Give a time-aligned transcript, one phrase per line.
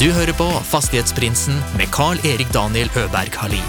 [0.00, 3.66] Du hører på Fastighetsprinsen med Carl-Erik Daniel Øberg Halin.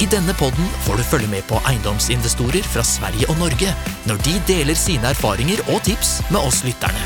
[0.00, 3.74] I denne podden får du følge med på eiendomsinvestorer fra Sverige og Norge
[4.08, 7.04] når de deler sine erfaringer og tips med oss lytterne.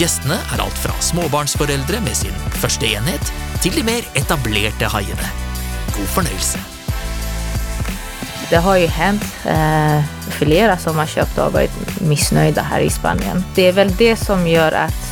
[0.00, 3.30] Gjestene er alt fra småbarnsforeldre med sin første enhet,
[3.62, 5.30] til de mer etablerte haiene.
[5.94, 6.58] God fornøyelse.
[8.50, 10.02] Det har ju hänt eh,
[10.40, 13.44] flera som har köpt och varit missnöjda här i Spanien.
[13.54, 15.07] Det är väl det som gör att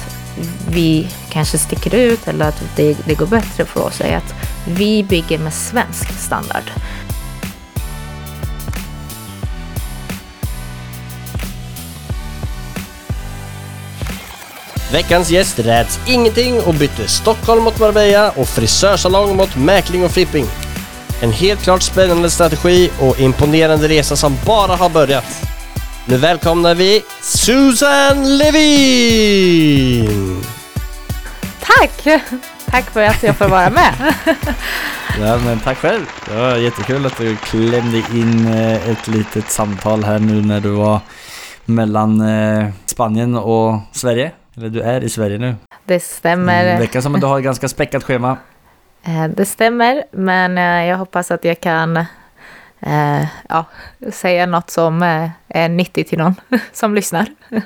[0.71, 4.35] vi kanske sticker ut eller att det, det går bättre för oss är att
[4.67, 6.71] vi bygger med svensk standard.
[14.93, 20.47] Veckans gäst räds ingenting och bytte Stockholm mot Marbella och frisörsalong mot mäkling och flipping.
[21.23, 25.56] En helt klart spännande strategi och imponerande resa som bara har börjat.
[26.09, 30.11] Nu välkomnar vi Susan Levin!
[31.61, 32.23] Tack!
[32.67, 33.95] Tack för att jag får vara med.
[35.21, 36.05] Ja, men tack själv.
[36.29, 40.69] Det var jättekul att du klämde in eh, ett litet samtal här nu när du
[40.71, 41.01] var
[41.65, 44.31] mellan eh, Spanien och Sverige.
[44.57, 45.55] Eller du är i Sverige nu.
[45.85, 46.65] Det stämmer.
[46.65, 48.37] Det verkar som att du har ett ganska späckat schema.
[49.05, 52.05] Eh, Det stämmer, men jag hoppas att jag kan
[52.81, 53.65] eh, ja,
[54.13, 56.35] säga något som eh, är nyttigt till någon
[56.73, 57.27] som lyssnar.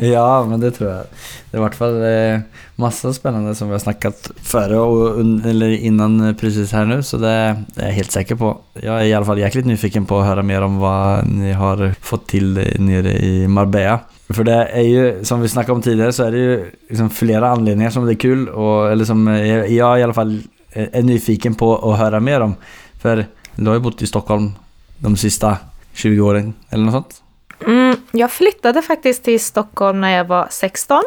[0.00, 1.04] Ja, men det tror jag.
[1.50, 2.40] Det är i alla fall eh,
[2.76, 7.02] massa spännande som vi har snackat före och eller innan eh, precis här nu.
[7.02, 8.58] Så det, är jag helt säker på.
[8.74, 11.94] Jag är i alla fall jäkligt nyfiken på att höra mer om vad ni har
[12.00, 14.00] fått till eh, nere i Marbella.
[14.28, 17.48] För det är ju, som vi snackade om tidigare, så är det ju liksom flera
[17.48, 21.02] anledningar som det är kul och, eller som eh, jag i alla fall är är
[21.02, 22.54] nyfiken på att höra mer om.
[22.98, 23.26] För
[23.64, 24.52] du har ju bott i Stockholm
[24.98, 25.56] de sista
[25.92, 27.22] 20 åren eller något sånt.
[27.66, 31.02] Mm, jag flyttade faktiskt till Stockholm när jag var 16.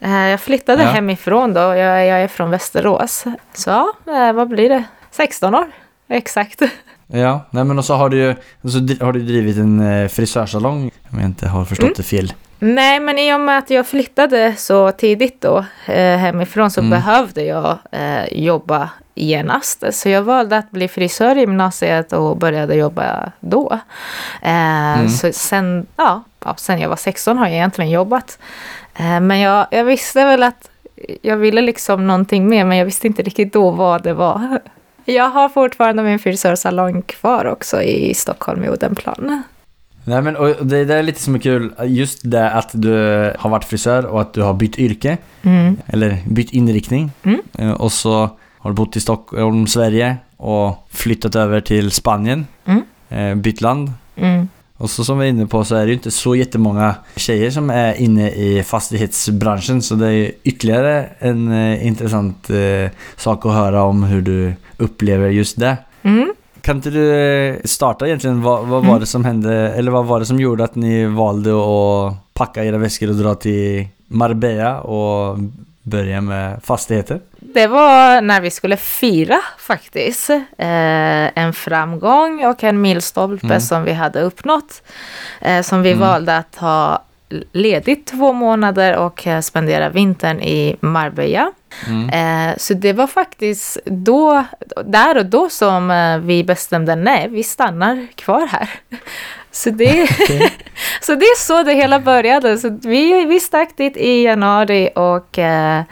[0.00, 0.88] Eh, Jag flyttade Ja.
[0.88, 3.24] hemifrån då, jag, jag är från Västerås.
[3.54, 4.84] Så ja, eh, vad blir det?
[5.10, 5.66] 16 år,
[6.08, 6.62] exakt.
[7.08, 11.18] Ja, nej men och så har du så har du drivit en eh, frisörsalong om
[11.18, 11.94] jag inte har förstått Mm.
[11.96, 12.32] det fel.
[12.58, 16.90] Nej, men i och med att jag flyttade så tidigt då eh, hemifrån så Mm.
[16.90, 19.84] behövde jag eh, jobba genast.
[19.90, 23.72] Så jag valde att bli frisör i gymnasiet och började jobba då.
[24.42, 24.50] Eh,
[24.98, 25.08] Mm.
[25.08, 28.38] Så sen, ja, ja, sen jag var 16 har jag egentligen jobbat.
[28.96, 30.70] Eh, men jag, jag visste väl att
[31.22, 34.60] jag ville liksom någonting mer, men jag visste inte riktigt då vad det var.
[35.04, 39.42] Jag har fortfarande min frisörsalong kvar också i Stockholm i Odenplan.
[40.08, 42.92] Nej men och det där är lite som är kul, just det att du
[43.38, 45.76] har varit frisör och att du har bytt yrke, Mm.
[45.86, 47.10] eller bytt inriktning.
[47.22, 47.40] Mm.
[47.58, 52.82] Eh, Och så har du bott i Stockholm, Sverige och flyttat över till Spanien, Mm.
[53.08, 53.92] eh, bytt land.
[54.16, 54.48] Mm.
[54.78, 57.50] Och så som vi är inne på så är det ju inte så jättemånga tjejer
[57.50, 63.52] som är inne i fastighetsbranschen så det är ytterligare en eh, intressant eh, sak att
[63.52, 65.76] höra om hur du upplever just det.
[66.02, 66.32] Mm.
[66.66, 69.00] Kan inte du eh, starta egentligen, vad, vad var Mm.
[69.00, 72.78] det som hände, eller vad var det som gjorde att ni valde att packa era
[72.78, 75.38] väskor och dra till Marbella och
[75.82, 77.20] börja med fastigheter?
[77.38, 80.30] Det var när vi skulle fira faktiskt.
[80.30, 83.60] Eh, en framgång och en milstolpe Mm.
[83.60, 84.82] som vi hade uppnått.
[85.40, 86.00] Eh, som vi Mm.
[86.08, 87.02] valde att ha
[87.52, 91.52] ledigt två månader och eh, spendera vintern i Marbella.
[91.88, 92.08] Mm.
[92.50, 94.44] Eh, så det var faktiskt då,
[94.84, 98.70] där och då som eh, vi bestämde nej, vi stannar kvar här.
[99.56, 100.08] Så det,
[101.00, 102.58] så det är så det hela började.
[102.58, 105.82] Så vi, vi stack dit i januari och eh,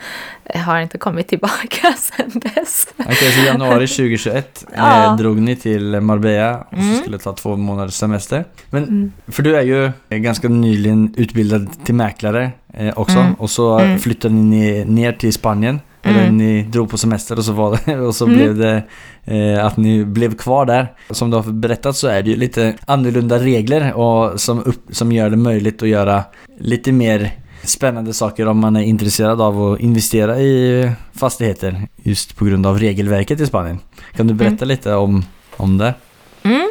[0.55, 2.87] har inte kommit tillbaka sedan dess.
[2.97, 5.03] Okej, så januari 2021 Ja.
[5.03, 6.95] eh, drog ni till Marbella och Mm.
[6.97, 8.45] skulle ta två månaders semester.
[8.69, 9.11] Men, Mm.
[9.27, 13.33] för du är ju ganska nyligen utbildad till mäklare eh, också Mm.
[13.33, 13.99] och så Mm.
[13.99, 15.79] flyttade ni ner till Spanien.
[16.05, 16.37] Eller Mm.
[16.37, 18.37] ni drog på semester och så, var det, och så Mm.
[18.37, 18.83] blev det
[19.25, 20.93] eh, att ni blev kvar där.
[21.09, 25.11] Som du har berättat så är det ju lite annorlunda regler och som, upp, som
[25.11, 26.23] gör det möjligt att göra
[26.59, 27.31] lite mer
[27.63, 32.79] spännande saker om man är intresserad av att investera i fastigheter just på grund av
[32.79, 33.79] regelverket i Spanien.
[34.15, 35.25] Kan du berätta lite om,
[35.57, 35.93] om det?
[36.43, 36.69] Mm.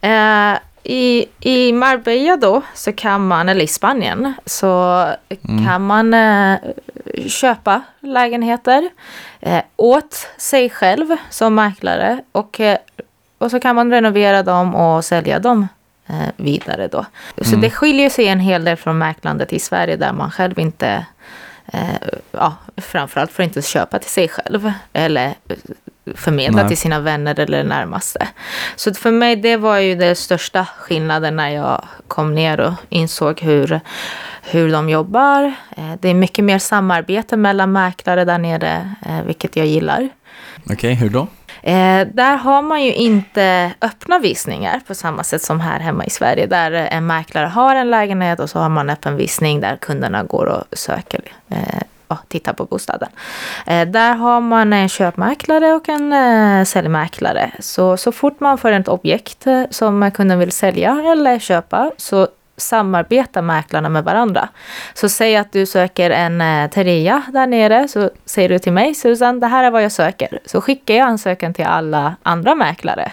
[0.00, 5.06] Eh, i, I Marbella då så kan man, eller i Spanien, så
[5.48, 5.66] Mm.
[5.66, 6.58] kan man eh,
[7.28, 8.90] köpa lägenheter
[9.40, 12.78] eh, åt sig själv som mäklare och, eh,
[13.38, 15.68] och så kan man renovera dem och sälja dem
[16.06, 17.06] eh, vidare då.
[17.42, 17.60] Så Mm.
[17.60, 21.06] det skiljer sig en hel del från mäklandet i Sverige där man själv inte,
[21.72, 21.80] eh,
[22.32, 25.34] ja, framförallt får inte köpa till sig själv eller
[26.14, 26.68] förmedla Nej.
[26.68, 28.28] till sina vänner eller närmaste.
[28.76, 33.40] Så för mig det var ju den största skillnaden när jag kom ner och insåg
[33.40, 33.80] hur,
[34.42, 35.54] hur de jobbar.
[35.76, 40.08] Eh, Det är mycket mer samarbete mellan mäklare där nere, eh, vilket jag gillar.
[40.70, 41.26] Okej, hur då?
[41.62, 46.10] Eh, där har man ju inte öppna visningar på samma sätt som här hemma i
[46.10, 46.46] Sverige.
[46.46, 50.46] Där en mäklare har en lägenhet och så har man öppen visning där kunderna går
[50.46, 51.20] och söker
[51.50, 51.80] eh,
[52.10, 53.08] och tittar på bostaden.
[53.66, 57.50] Eh, där har man en köpmäklare och en eh, säljmäklare.
[57.60, 62.28] Så, så fort man får ett objekt eh, som kunden vill sälja eller köpa så
[62.56, 64.48] samarbetar mäklarna med varandra.
[64.94, 68.94] Så säg att du söker en eh, Teria där nere, så säger du till mig,
[68.94, 70.38] Susan, det här är vad jag söker.
[70.46, 73.12] Så skickar jag ansökan till alla andra mäklare.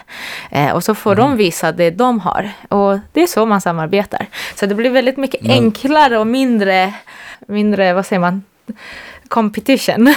[0.50, 2.50] Eh, och så får de visa det de har.
[2.68, 4.26] Och det är så man samarbetar.
[4.54, 6.92] Så det blir väldigt mycket Men- enklare och mindre,
[7.46, 8.42] mindre, vad säger man,
[9.28, 10.14] competition.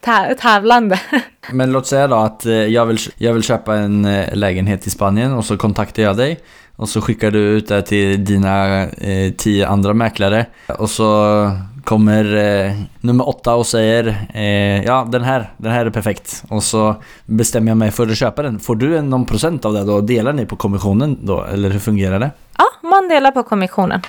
[0.40, 1.00] Tävlande.
[1.52, 4.90] Men låt säga då att eh, jag vill, jag vill köpa en eh, lägenhet i
[4.90, 6.40] Spanien och så kontaktar jag dig.
[6.76, 10.46] Och så skickar du ut det till dina eh, tio andra mäklare.
[10.78, 11.50] Och så
[11.84, 12.36] kommer
[12.66, 16.44] eh, nummer åtta och säger eh, Ja, den här, den här är perfekt.
[16.48, 16.94] Och så
[17.26, 18.60] bestämmer jag mig för att köpa den.
[18.60, 20.00] Får du någon procent av det då?
[20.00, 21.44] Delar ni på kommissionen då?
[21.44, 22.30] Eller hur fungerar det?
[22.58, 24.00] Ja, man delar på kommissionen.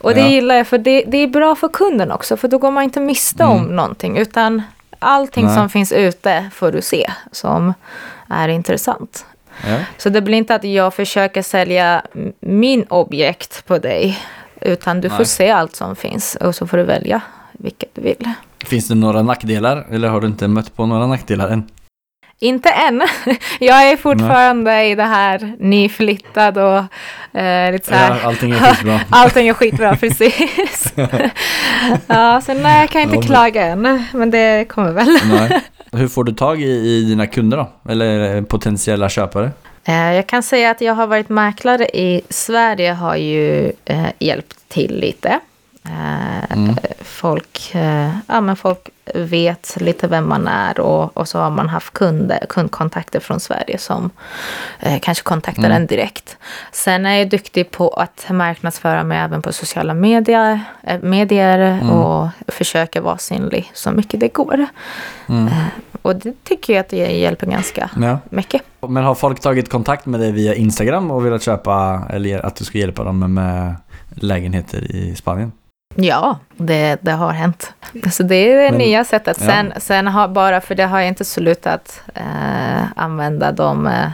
[0.00, 0.28] Och det Ja.
[0.28, 3.00] gillar jag, för det, det är bra för kunden också, för då går man inte
[3.00, 4.62] miste om någonting, utan
[4.98, 5.56] allting Nej.
[5.56, 7.74] som finns ute får du se som
[8.28, 9.26] är intressant.
[9.68, 9.76] Ja.
[9.98, 12.02] Så det blir inte att jag försöker sälja
[12.40, 14.18] min objekt på dig,
[14.64, 15.26] utan du får Nej.
[15.26, 17.20] se allt som finns och så får du välja
[17.52, 18.30] vilket du vill.
[18.64, 19.86] Finns det några nackdelar?
[19.90, 21.64] Eller har du inte mött på några nackdelar än?
[22.38, 23.02] Inte än.
[23.60, 26.78] Jag är fortfarande i det här nyflyttad och
[27.40, 28.18] eh, lite så här.
[28.22, 29.00] Ja, allting är skitbra.
[29.10, 30.92] Allting är skitbra, precis.
[32.06, 35.18] ja, så nej, jag kan inte Ja, klaga än, men det kommer väl.
[35.24, 35.60] Nej.
[35.92, 37.90] Hur får du tag i, i dina kunder då?
[37.92, 39.50] Eller eh, potentiella köpare?
[39.84, 44.68] Eh, jag kan säga att jag har varit mäklare i Sverige har ju eh, hjälpt
[44.68, 45.40] till lite.
[45.84, 46.22] Eh,
[46.56, 46.76] Mm.
[47.00, 51.68] Folk, eh, ja, men folk vet lite vem man är och, och så har man
[51.68, 54.10] haft kunder, kundkontakter från Sverige som
[54.80, 55.76] eh, kanske kontaktar Mm.
[55.76, 56.36] en direkt.
[56.72, 61.90] Sen är jag duktig på att marknadsföra mig även på sociala medier, eh, medier Mm.
[61.90, 64.66] och försöka vara synlig så mycket det går.
[65.28, 65.46] Mm.
[65.48, 65.52] Eh,
[66.02, 68.18] och det tycker jag att det hjälper ganska Ja.
[68.30, 68.62] mycket.
[68.88, 72.64] Men har folk tagit kontakt med dig via Instagram och velat köpa eller att du
[72.64, 73.74] ska hjälpa dem med, med
[74.10, 75.52] lägenheter i Spanien?
[75.94, 77.72] Ja, det, det har hänt.
[78.12, 79.36] Så det är det Men- nya sättet.
[79.40, 79.46] ja.
[79.46, 84.10] Sen, sen har bara, för det har jag inte slutat eh, använda de eh,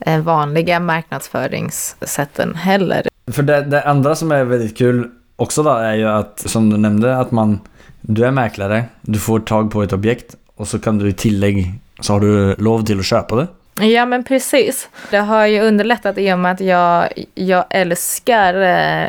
[0.00, 3.06] eh, vanliga marknadsföringssätten heller.
[3.32, 6.76] För det, det andra som är väldigt kul också då är ju att, som du
[6.76, 7.60] nämnde, att man
[8.00, 11.74] Du är mäklare, du får tag på ett objekt och så kan du i tillägg
[12.00, 13.46] så har du lov till att köpa det.
[13.80, 14.88] Ja, men precis.
[15.10, 19.08] Det har ju underlättat i och med att jag, jag älskar eh,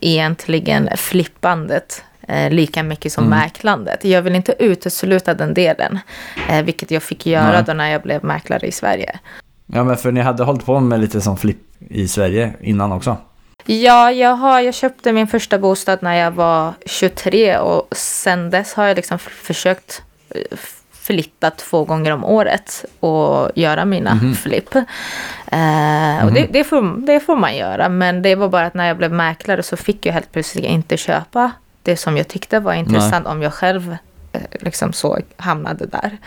[0.00, 3.38] egentligen flippandet eh, lika mycket som Mm.
[3.38, 4.04] mäklandet.
[4.04, 5.98] Jag vill inte utesluta den delen,
[6.50, 7.62] eh, vilket jag fick göra Nej.
[7.66, 9.18] då när jag blev mäklare i Sverige.
[9.66, 11.58] Ja men för ni hade hållit på med lite som flipp
[11.90, 13.16] i Sverige innan också.
[13.66, 18.74] Ja, jag, har, jag köpte min första bostad när jag var 23 och sen dess
[18.74, 20.02] har jag liksom försökt
[21.04, 24.34] flytta två gånger om året och göra mina Mhm.
[24.34, 24.74] flipp.
[24.74, 28.86] Eh, och det, det, får, det får man göra, men det var bara att när
[28.88, 31.50] jag blev mäklare så fick jag helt plötsligt inte köpa
[31.82, 33.96] det som jag tyckte var intressant om jag själv
[34.32, 36.18] eh, liksom så hamnade där.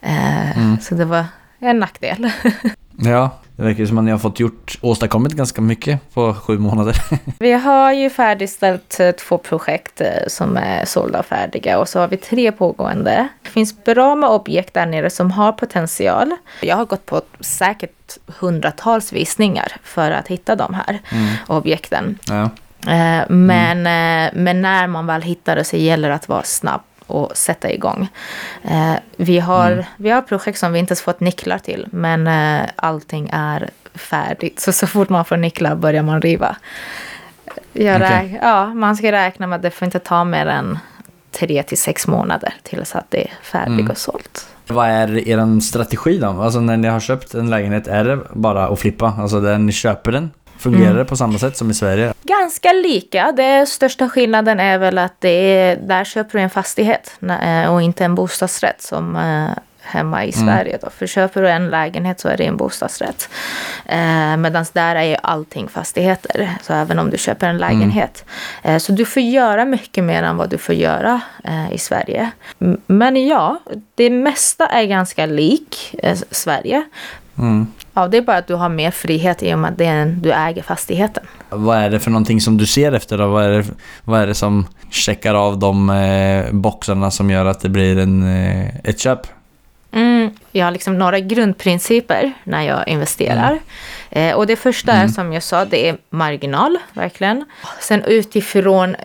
[0.00, 0.78] Eh, Mm.
[0.80, 1.24] Så det var
[1.58, 2.30] en nackdel.
[2.96, 6.96] Ja, det verkar som att ni har fått gjort, åstadkommit ganska mycket på sju månader.
[7.38, 12.00] Vi har ju färdigställt eh, två projekt eh, som är sålda och färdiga och så
[12.00, 13.28] har vi tre pågående.
[13.42, 16.30] Det finns bra med objekt där nere som har potential.
[16.62, 20.98] Jag har gått på säkert hundratals visningar för att hitta de här
[21.46, 22.18] objekten.
[22.28, 22.42] Ja.
[22.92, 26.80] Eh, Men, eh, men när man väl hittar det så gäller det att vara snabb
[27.06, 28.08] och sätta igång.
[28.62, 32.68] Eh, Vi har, vi har projekt som vi inte ens fått nycklar till, men eh,
[32.76, 34.60] allting är färdigt.
[34.60, 36.56] Så så fort man får nycklar börjar man riva.
[37.72, 40.78] Jag räk- ja, man ska räkna med att det får inte ta mer än
[41.30, 43.90] tre till sex månader tills att det är färdigt Mm.
[43.90, 44.46] och sålt.
[44.66, 46.26] Vad är er strategi då?
[46.42, 49.14] Alltså när ni har köpt en lägenhet, är det bara att flippa?
[49.18, 50.96] Alltså när ni köper den, fungerar Mm.
[50.96, 52.13] det på samma sätt som i Sverige?
[52.40, 53.32] Ganska lika.
[53.32, 57.82] Det största skillnaden är väl att det är, där köper du en fastighet eh, och
[57.82, 59.50] inte en bostadsrätt som eh,
[59.80, 60.78] hemma i Sverige.
[60.82, 60.90] Då.
[60.90, 63.28] För köper du en lägenhet så är det en bostadsrätt.
[63.86, 66.50] Eh, Medan där är ju allting fastigheter.
[66.62, 68.24] Så även om du köper en lägenhet.
[68.62, 72.30] Eh, så du får göra mycket mer än vad du får göra eh, i Sverige.
[72.86, 73.60] Men ja,
[73.94, 76.84] det mesta är ganska lik eh, Sverige.
[77.38, 77.66] Mm.
[77.94, 79.96] Ja, det är bara att du har mer frihet i och med att det är
[79.96, 81.24] en, du äger fastigheten.
[81.48, 83.28] Vad är det för någonting som du ser efter då?
[83.28, 83.64] Vad är det,
[84.04, 88.22] vad är det som checkar av de eh, boxarna som gör att det blir en,
[88.22, 89.20] eh, ett köp?
[89.92, 93.58] Mm, jag har liksom några grundprinciper när jag investerar.
[94.10, 97.44] Eh, och det första är som jag sa, det är marginal, verkligen.
[97.80, 98.96] Sen utifrån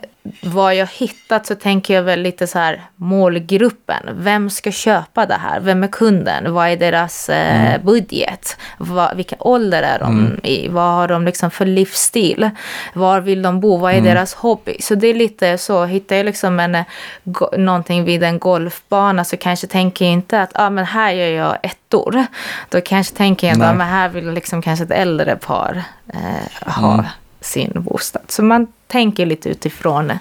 [0.41, 4.03] vad jag hittat så tänker jag väl lite så här målgruppen.
[4.13, 5.59] Vem ska köpa det här?
[5.59, 6.53] Vem är kunden?
[6.53, 8.57] Vad är deras eh, budget?
[8.77, 10.67] Vad, vilken ålder är de i?
[10.67, 12.50] Vad har de liksom för livsstil?
[12.93, 13.77] Var vill de bo?
[13.77, 14.77] Vad är deras hobby?
[14.81, 16.83] Så det är lite så, hittar jag liksom en, eh,
[17.24, 21.27] go- någonting vid en golfbana så kanske tänker jag inte att ah, men här gör
[21.27, 22.25] jag ettor.
[22.69, 25.83] Då kanske tänker jag att ah, men här vill liksom kanske ett äldre par
[26.13, 27.05] eh, ha
[27.41, 28.22] sin bostad.
[28.27, 30.17] Så man tänker lite utifrån eh,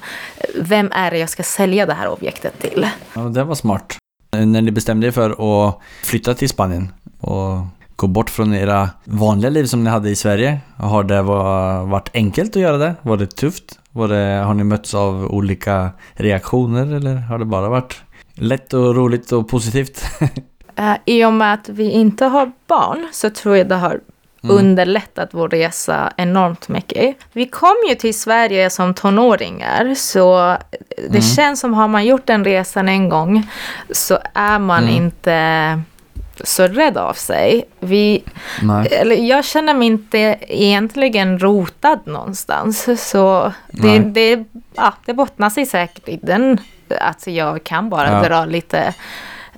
[0.61, 2.89] vem är det jag ska sälja det här objektet till.
[3.15, 3.97] Ja, det var smart.
[4.37, 5.31] Eh, När ni bestämde er för
[5.69, 7.59] att flytta till Spanien och
[7.97, 10.59] gå bort från era vanliga liv som ni hade i Sverige.
[10.77, 12.95] Har det va- varit enkelt att göra det?
[13.03, 13.79] Var det tufft?
[13.91, 18.03] Var det, har ni mötts av olika reaktioner eller har det bara varit
[18.35, 20.05] lätt och roligt och positivt?
[20.77, 24.01] Eh, I och med att vi inte har barn så tror jag det har
[24.43, 27.17] underlättat vår resa enormt mycket.
[27.33, 30.57] Vi kom ju till Sverige som tonåringar så
[31.11, 33.47] det känns som har man gjort den resan en gång
[33.91, 35.81] så är man inte
[36.45, 37.65] så rädd av sig.
[37.81, 38.25] Vi,
[38.63, 38.89] Nej.
[38.91, 42.89] eller jag känner mig inte egentligen rotad någonstans.
[43.11, 46.61] Så det, det, ja, det bottnar sig säkert i den
[47.01, 48.29] att jag kan bara Ja.
[48.29, 48.95] dra lite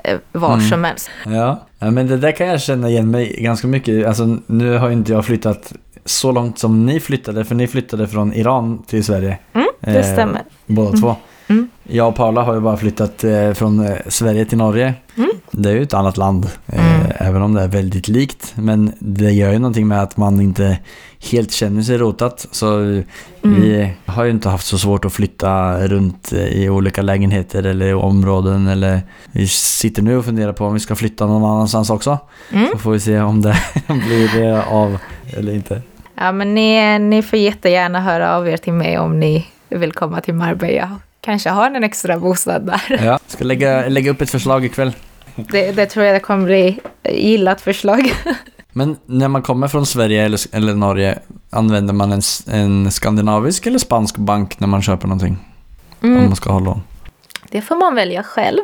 [0.04, 1.10] eh, var som helst.
[1.26, 1.60] Ja.
[1.80, 4.06] Ja, men det där kan jag känna igen mig ganska mycket.
[4.06, 5.72] Alltså nu har ju inte jag flyttat
[6.04, 9.38] så långt som ni flyttade, för ni flyttade från Iran till Sverige.
[9.52, 10.42] Mm, det Eh, stämmer.
[10.66, 11.16] Båda två.
[11.49, 11.68] Mm.
[11.82, 14.94] Jag och Paula har ju bara flyttat eh, från eh, Sverige till Norge.
[15.16, 15.30] Mm.
[15.62, 18.52] Det är ju ett annat land, eh, även om det är väldigt likt.
[18.57, 20.79] Men det gör ju någonting med att man inte
[21.33, 22.47] helt känner sig rotat.
[22.50, 22.76] Så
[23.43, 23.61] Mm.
[23.61, 28.67] vi har ju inte haft så svårt att flytta runt i olika lägenheter eller områden.
[28.69, 29.00] Eller
[29.33, 32.19] vi sitter nu och funderar på om vi ska flytta någon annanstans också.
[32.52, 32.69] Mm.
[32.73, 33.57] Så får vi se om det
[34.07, 34.99] blir av
[35.37, 35.83] eller inte.
[36.14, 40.21] Ja, men ni, ni får jättegärna höra av er till mig om ni vill komma
[40.21, 40.99] till Marbella.
[41.21, 43.00] Kanske har en extra bostad där.
[43.05, 43.19] Ja.
[43.26, 44.93] Ska lägga, lägga upp ett förslag ikväll.
[45.50, 46.80] Det, det tror jag det kommer bli
[47.11, 48.12] gillat förslag.
[48.73, 51.18] Men när man kommer från Sverige eller, eller Norge,
[51.50, 55.38] använder man en, en skandinavisk eller spansk bank när man köper någonting?
[56.02, 56.82] Om Mm, man ska ha lån.
[57.50, 58.61] det får man välja själv.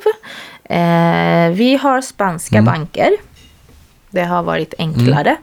[0.64, 3.10] Eh, vi har spanska banker.
[4.10, 5.36] Det har varit enklare.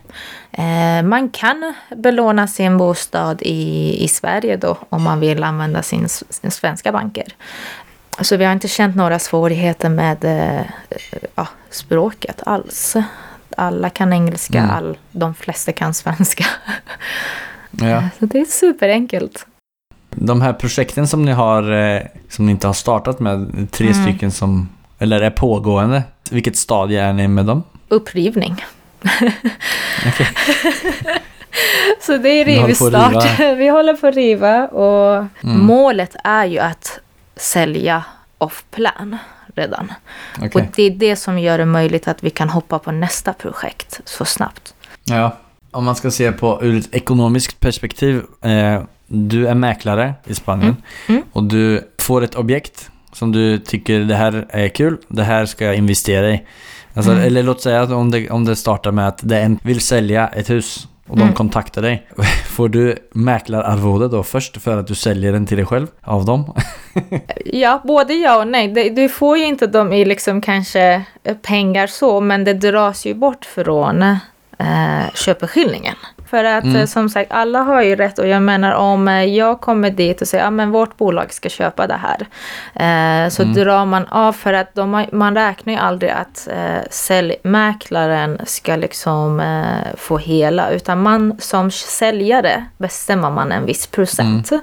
[0.52, 6.10] Eh, man kan belåna sin bostad i, i Sverige då om man vill använda sin,
[6.10, 7.26] sin svenska banker.
[8.22, 10.62] Så vi har inte känt några svårigheter med eh,
[11.36, 12.96] ja, språket alls.
[13.58, 14.70] Alla kan engelska, Mm.
[14.72, 16.46] all, de flesta kan svenska.
[17.72, 18.04] Ja.
[18.20, 19.46] Så det är superenkelt.
[20.10, 24.04] De här projekten som ni har, eh, som ni inte har startat med, tre Mm.
[24.04, 26.04] stycken som, eller är pågående.
[26.32, 27.64] Vilket stadie är ni med dem?
[27.88, 28.66] Upprivning.
[32.02, 33.40] Så det är rivstart.
[33.58, 37.00] Vi håller på att riva och målet är ju att
[37.36, 38.04] sälja
[38.38, 39.18] off-plan
[39.56, 39.92] redan.
[40.38, 40.50] Okej.
[40.54, 44.02] Och det är det som gör det möjligt att vi kan hoppa på nästa projekt
[44.06, 44.74] så snabbt.
[45.04, 45.38] Ja.
[45.72, 48.22] Om man ska se på ur ett ekonomiskt perspektiv.
[48.42, 50.76] Eh, du är mäklare i Spanien
[51.10, 51.24] Mm.
[51.32, 55.66] och du får ett objekt som du tycker det här är kul, det här ska
[55.66, 56.44] jag investera i.
[56.94, 57.24] Alltså, Mm.
[57.24, 60.28] Eller låt säga att om det, om det startar med att det en vill sälja
[60.28, 61.34] ett hus och de Mm.
[61.34, 62.08] kontaktar dig.
[62.48, 66.54] Får du mäklararvode då först för att du säljer den till dig själv av dem?
[67.46, 68.90] Ja, både ja och nej.
[68.90, 71.04] Du får ju inte dem i liksom kanske
[71.42, 74.18] pengar så, men det dras ju bort från eh,
[75.16, 75.96] köpeskillingen.
[76.34, 76.76] För att Mm.
[76.76, 80.22] eh, som sagt, alla har ju rätt och jag menar om eh, jag kommer dit
[80.22, 82.20] och säger att men vårt bolag ska köpa det här.
[83.26, 88.40] Eh, så drar man av för att de man räknar ju aldrig att eh, säljmäklaren
[88.46, 94.48] ska liksom eh, få hela utan man som säljare bestämmer man en viss procent.
[94.48, 94.60] Säg,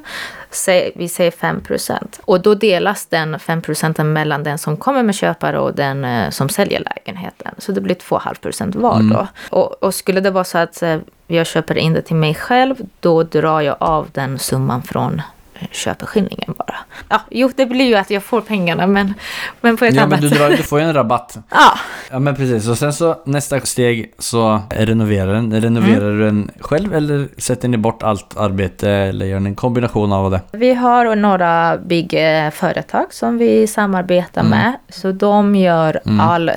[0.95, 2.21] vi säger 5 procent.
[2.25, 6.31] Och då delas den 5 procenten mellan den som kommer med köpare och den eh,
[6.31, 7.55] som säljer lägenheten.
[7.59, 9.27] Så det blir 2,5 procent var då.
[9.51, 12.75] Och, och skulle det vara så att eh, jag köper in det till mig själv,
[13.01, 15.23] då drar jag av den summan från
[15.71, 16.75] köpeskillingen bara.
[17.09, 19.15] Ja, jo, det blir ju att jag får pengarna men,
[19.61, 21.39] men på ett Ja annat men du, drar, du får ju en rabatt.
[21.51, 21.79] Ja,
[22.11, 25.61] Ja men precis, och sen så nästa steg så renoverar den.
[25.61, 26.19] Renoverar Mm.
[26.19, 30.31] du den själv eller sätter ni bort allt arbete eller gör ni en kombination av
[30.31, 30.41] det?
[30.53, 34.51] vi har några byggföretag som vi samarbetar Mm.
[34.51, 34.77] med.
[34.89, 36.51] Så de gör all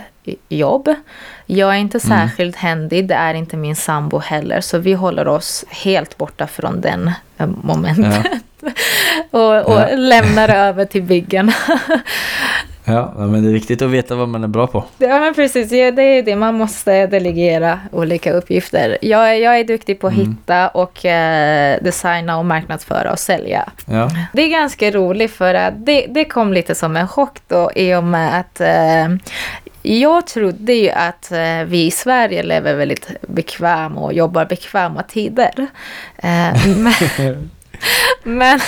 [0.49, 0.89] jobb.
[1.45, 2.19] Jag är inte Mm.
[2.19, 4.61] särskilt händig, det är inte min sambo heller.
[4.61, 8.25] Så vi håller oss helt borta från den eh, momentet.
[9.31, 9.87] och och Ja.
[9.95, 11.51] lämnar över till byggen.
[12.85, 14.83] Ja, men det är viktigt att veta vad man är bra på.
[14.97, 16.35] Ja men precis, ja, det är det.
[16.35, 18.97] Man måste delegera olika uppgifter.
[19.01, 20.25] Jag, är- jag är duktig på att Mm.
[20.31, 23.69] hitta och eh, designa och marknadsföra och sälja.
[23.85, 27.71] Ja, Det är ganska roligt för att det, det kom lite som en chock då
[27.75, 29.15] i och med att eh,
[29.83, 35.67] jag trodde ju att eh, vi i Sverige lever väldigt bekväma och jobbar bekväma tider.
[36.17, 36.93] Eh, men,
[38.23, 38.59] men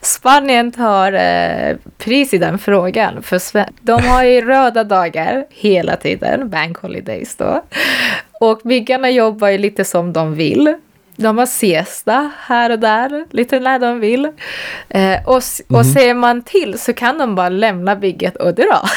[0.00, 3.22] Spanien tar eh, pris i den frågan.
[3.22, 3.40] För
[3.80, 7.62] de har ju röda dagar hela tiden, bank holidays då.
[8.40, 10.74] Och byggarna jobbar ju lite som de vill.
[11.16, 14.26] De har siesta här och där, lite när de vill.
[15.26, 15.42] Och,
[15.76, 18.88] och ser man till så kan de bara lämna bygget och dra.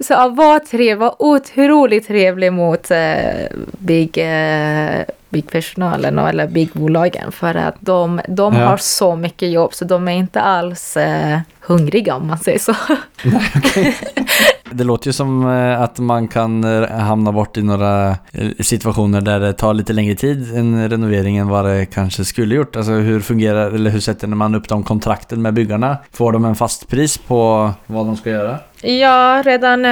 [0.00, 3.46] Så att vara trevlig, var otroligt trevlig mot eh,
[3.78, 7.32] bygg, eh, byggpersonalen och- eller byggbolagen.
[7.32, 8.66] För att de, de Ja.
[8.66, 12.74] har så mycket jobb så de är inte alls eh, hungriga om man säger så.
[14.72, 19.20] det låter ju som eh, att man kan eh, hamna bort i några eh, situationer
[19.20, 22.76] där det tar lite längre tid en renovering än vad det kanske skulle gjort.
[22.76, 25.96] Alltså hur fungerar, eller hur sätter man upp de kontrakten med byggarna?
[26.12, 28.58] Får de en fast pris på vad de ska göra?
[28.82, 29.86] Ja, redan,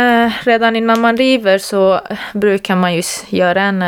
[0.45, 2.01] redan innan man river så
[2.35, 3.85] brukar man ju göra en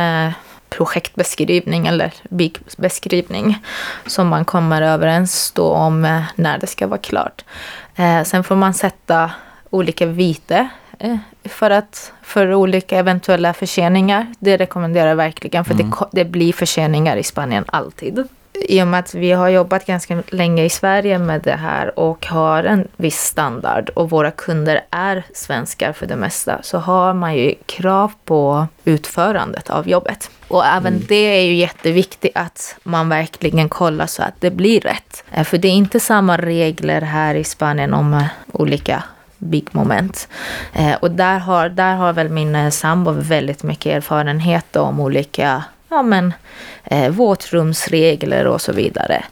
[0.71, 3.59] projektbeskrivning eller byggbeskrivning
[4.07, 7.45] som man kommer överens då om när det ska vara klart.
[8.25, 9.31] Sen får man sätta
[9.71, 14.27] olika vite eh, för, att, för olika eventuella förseningar.
[14.39, 18.29] Det rekommenderar jag verkligen för det, ko- det blir förseningar i Spanien alltid.
[18.69, 22.27] I och med att vi har jobbat ganska länge i Sverige med det här och
[22.27, 27.35] har en viss standard och våra kunder är svenskar för det mesta så har man
[27.37, 30.31] ju krav på utförandet av jobbet.
[30.49, 35.25] Och även det är ju jätteviktigt att man verkligen kollar så att det blir rätt.
[35.33, 38.25] Eh, För det är inte samma regler här i Spanien om eh,
[39.39, 40.29] olika byggmoment.
[40.73, 45.65] Eh, och där har, där har väl min eh, sambo väldigt mycket erfarenhet om olika
[45.91, 46.33] ja, men,
[46.85, 49.25] eh, våtrumsregler och så vidare.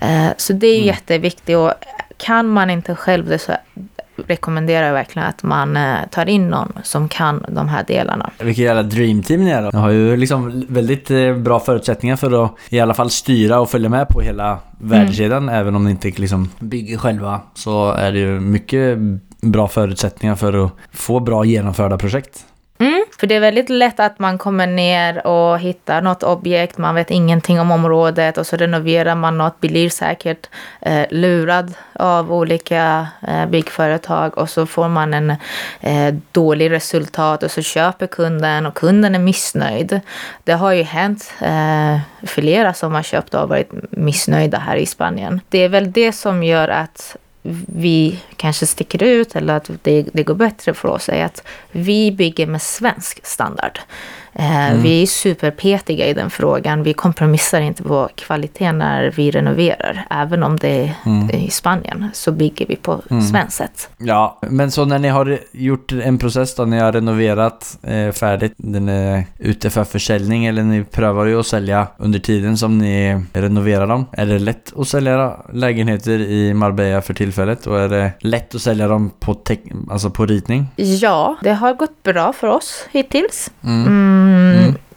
[0.00, 1.72] Eh, så det är ju jätteviktigt och
[2.16, 3.52] kan man inte själv det så
[4.26, 8.30] rekommenderar jag verkligen att man eh, tar in någon som kan de här delarna.
[8.38, 9.70] Vilket jävla dreamteam ni är då.
[9.72, 13.70] Ni har ju liksom väldigt eh, bra förutsättningar för att i alla fall styra och
[13.70, 15.48] följa med på hela värdekedjan.
[15.48, 18.98] Även om ni inte liksom bygger själva så är det ju mycket
[19.42, 22.46] bra förutsättningar för att få bra genomförda projekt.
[22.80, 26.94] Mm, för det är väldigt lätt att man kommer ner och hittar något objekt, man
[26.94, 30.48] vet ingenting om området och så renoverar man något, blir säkert
[30.80, 35.30] eh, lurad av olika eh, byggföretag och så får man en
[35.80, 40.00] eh, dålig resultat och så köper kunden och kunden är missnöjd.
[40.44, 45.40] Det har ju hänt eh, flera som har köpt och varit missnöjda här i Spanien.
[45.48, 47.16] Det är väl det som gör att
[47.66, 52.12] vi kanske sticker ut eller att det, det går bättre för oss är att vi
[52.12, 53.78] bygger med svensk standard.
[54.32, 56.82] Eh, Vi är superpetiga i den frågan.
[56.82, 60.06] Vi kompromissar inte på kvalitet när vi renoverar.
[60.10, 60.68] Även om det
[61.04, 63.88] är i Spanien så bygger vi på svenskt sätt.
[63.98, 68.52] Ja, men så när ni har gjort en process då, ni har renoverat eh, färdigt,
[68.56, 73.22] den är ute för försäljning eller ni prövar ju att sälja under tiden som ni
[73.32, 74.06] renoverar dem.
[74.12, 78.62] Är det lätt att sälja lägenheter i Marbella för tillfället och är det lätt att
[78.62, 79.36] sälja dem på,
[79.90, 80.66] alltså på ritning?
[80.76, 83.50] Ja, det har gått bra för oss hittills.
[83.64, 84.29] Mm.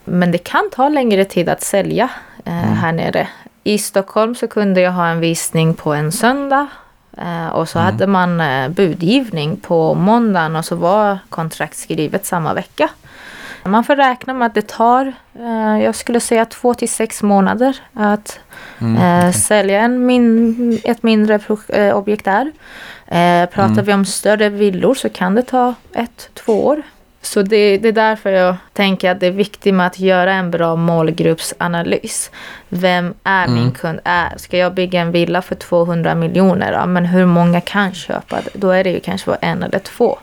[0.08, 2.10] Mm, Men det kan ta längre tid att sälja
[2.46, 3.28] eh, här nere.
[3.64, 6.68] I Stockholm så kunde jag ha en visning på en söndag.
[7.18, 12.54] Eh, och så hade man eh, budgivning på måndagen och så var kontrakt skrivet samma
[12.54, 12.90] vecka.
[13.66, 17.78] Man får räkna med att det tar, eh, jag skulle säga två till sex månader
[17.94, 18.40] att
[18.82, 22.52] eh, sälja en min, ett mindre eh, objekt där.
[23.48, 26.82] Pratar vi om större villor så kan det ta ett, två år.
[27.26, 30.52] Så det, det är därför jag tänker att det är viktigt med att göra en
[30.52, 32.32] bra målgruppsanalys.
[32.70, 34.00] Vem är min kund?
[34.04, 36.72] Är, ska jag bygga en villa för 200 miljoner?
[36.72, 38.50] Ja, men hur många kan köpa det?
[38.54, 40.18] Då är det ju kanske bara en eller två.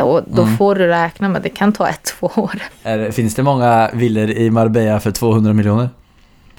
[0.00, 2.62] Och då får du räkna med att det kan ta ett, två år.
[2.82, 5.88] Det- finns det många villor i Marbella för 200 miljoner?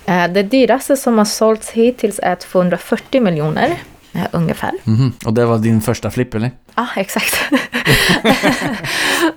[0.05, 3.69] Eh, Det dyraste som har sålts hittills är 240 miljoner.
[4.13, 4.71] Eh, ungefär.
[4.83, 5.13] Mhm.
[5.25, 6.51] Och det var din första flipp eller?
[6.75, 7.35] Ja, exakt.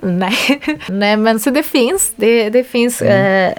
[0.01, 0.61] Nej.
[0.89, 2.11] Nej, men så det finns.
[2.15, 3.53] Det, det finns eh,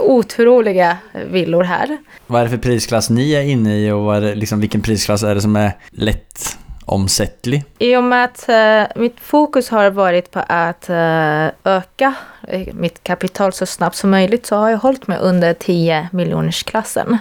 [0.00, 0.96] otroliga
[1.30, 1.96] villor här.
[2.26, 5.22] Vad är det för prisklass ni är inne i och vad är liksom, vilken prisklass
[5.22, 7.64] är det som är lätt omsättlig?
[7.78, 12.14] I och med att eh, mitt fokus har varit på att eh, öka
[12.48, 16.62] eh, mitt kapital så snabbt som möjligt så har jag hållit mig under 10 miljoners
[16.62, 17.18] klassen.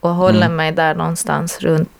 [0.00, 0.56] Och håller Mm.
[0.56, 1.90] mig där någonstans runt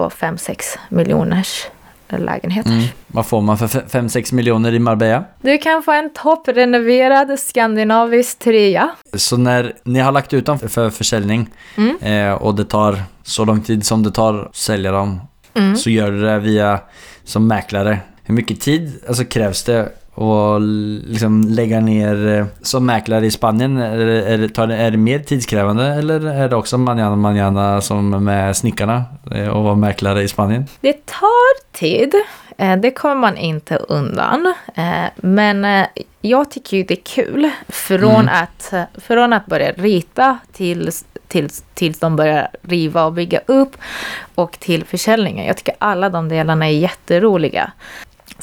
[0.00, 1.66] på 5-6 miljoners
[2.08, 2.70] lägenheter.
[2.70, 2.84] Mm.
[3.06, 5.24] Vad får man för 5-6 miljoner i Marbella?
[5.40, 8.90] Du kan få en topprenoverad skandinavisk trea.
[9.14, 11.96] Så när ni har lagt ut dem för försäljning Mm.
[12.00, 15.20] eh, och det tar så lång tid som det tar att sälja dem
[15.54, 15.76] Mm.
[15.76, 16.80] så gör du det via
[17.24, 17.98] som mäklare.
[18.24, 20.62] Hur mycket tid alltså, krävs det att
[21.06, 23.76] liksom lägga ner eh, som mäklare i Spanien?
[23.76, 28.56] Är det, är, det, är mer tidskrävande eller är det också manana manana som med
[28.56, 30.66] snickarna eh, och vara mäklare i Spanien?
[30.80, 32.14] Det tar tid.
[32.58, 34.54] Eh, Det kommer man inte undan.
[35.16, 35.86] Men
[36.20, 37.50] jag tycker ju det är kul.
[37.68, 43.40] Från, att, eh, från att börja rita tills, tills, tills de börjar riva och bygga
[43.46, 43.76] upp
[44.34, 45.46] och till försäljningen.
[45.46, 47.72] Jag tycker alla de delarna är jätteroliga.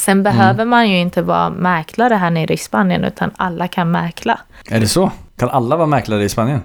[0.08, 4.39] Sen behöver man ju inte vara mäklare här nere i Spanien utan alla kan mäkla.
[4.70, 5.12] Är det så?
[5.39, 6.62] Kan alla vara mäklare i Spanien?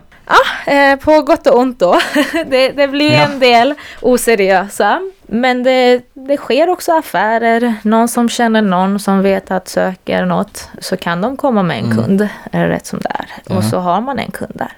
[0.66, 1.98] Eh, på gott och ont då.
[2.46, 3.18] det, det blir Ja.
[3.24, 5.00] en del oseriösa.
[5.26, 7.74] Men det, det sker också affärer.
[7.82, 10.68] Någon som känner någon som vet att söker något.
[10.78, 12.28] Så kan de komma med en kund.
[12.52, 13.26] Är det rätt som det är.
[13.46, 13.56] Ja.
[13.56, 14.72] Och så har man en kund där.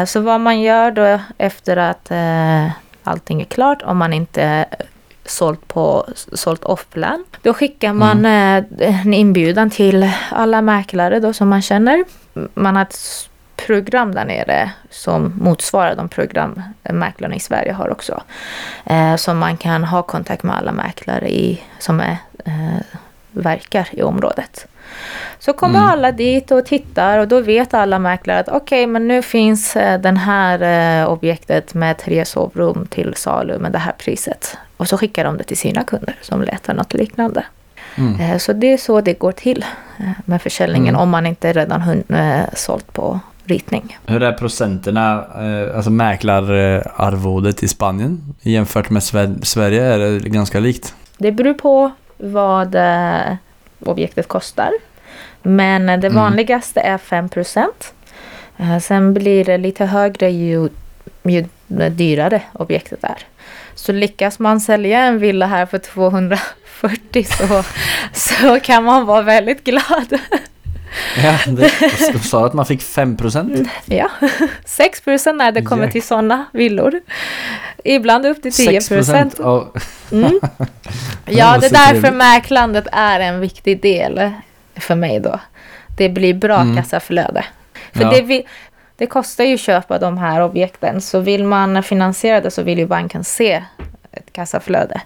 [0.00, 2.70] Eh, så vad man gör då efter att eh,
[3.04, 3.82] allting är klart.
[3.82, 4.66] Om man inte
[5.30, 7.24] sålt, på, sålt off-plan.
[7.42, 12.04] Då skickar man eh, en inbjudan till alla mäklare då som man känner.
[12.54, 13.28] Man har ett
[13.66, 18.22] program där nere som motsvarar de program mäklarna i Sverige har också.
[18.84, 22.80] Eh, så man kan ha kontakt med alla mäklare i, som är, eh,
[23.32, 24.66] verkar i området.
[25.38, 25.90] Så kommer Mm.
[25.90, 30.00] alla dit och tittar och då vet alla mäklare att okej, men nu finns eh,
[30.00, 30.62] den här
[31.02, 34.58] eh, objektet med tre sovrum till salu med det här priset.
[34.80, 37.44] Och så skickar de det till sina kunder som letar något liknande.
[37.96, 38.20] Mm.
[38.20, 39.64] Eh, Så det är så det går till
[39.98, 41.00] eh, med försäljningen Mm.
[41.00, 43.98] om man inte redan hun- eh, sålt på ritning.
[44.06, 45.24] Hur är procenterna,
[45.74, 49.84] alltså mäklararvodet i Spanien jämfört med Sve- Sverige?
[49.84, 50.94] Är det ganska likt?
[51.18, 52.76] Det beror på vad
[53.84, 54.70] objektet kostar.
[55.42, 56.14] Men det Mm.
[56.14, 57.28] vanligaste är 5
[58.58, 60.68] eh, Sen blir det lite högre ju,
[61.22, 61.44] ju
[61.90, 63.16] dyrare objektet är.
[63.80, 67.64] Så lyckas man sälja en villa här för 240 så,
[68.12, 70.18] så kan man vara väldigt glad.
[71.24, 71.72] Ja, det,
[72.12, 73.68] de sa att man fick 5%.
[73.84, 74.10] Ja,
[74.66, 77.00] 6% när det kommer till sådana villor.
[77.84, 79.76] Ibland upp till 10 6% av...
[80.12, 80.40] Mm.
[81.26, 82.14] Ja, det är därför trevligt.
[82.14, 84.30] mäklandet är en viktig del
[84.76, 85.40] för mig då.
[85.96, 86.76] Det blir bra Mm.
[86.76, 87.44] kassaflöde.
[87.92, 88.10] För Ja.
[88.10, 88.46] det, vi,
[89.00, 91.00] det kostar ju att köpa de här objekten.
[91.00, 93.62] Så vill man finansiera det så vill ju banken se
[94.12, 95.00] ett kassaflöde.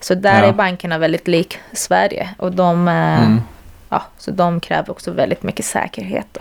[0.00, 0.48] Så där Ja.
[0.48, 2.28] är bankerna väldigt lik Sverige.
[2.38, 3.40] Och de, eh, Mm.
[3.88, 6.40] ja, så de kräver också väldigt mycket säkerhet då,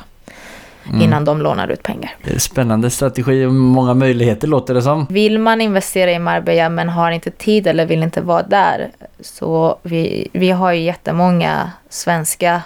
[0.90, 1.02] Mm.
[1.02, 2.16] innan de lånar ut pengar.
[2.38, 5.06] Spännande strategi och många möjligheter låter det som.
[5.10, 8.90] Vill man investera i Marbella men har inte tid eller vill inte vara där
[9.22, 12.62] så vi, vi har ju jättemånga svenska